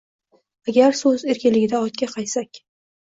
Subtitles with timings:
[0.71, 2.61] «Agar so‘z erkinligida ortga qaytsak